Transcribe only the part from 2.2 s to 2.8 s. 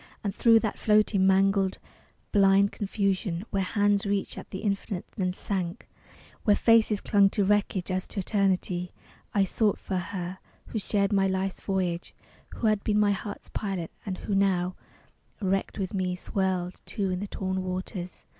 blind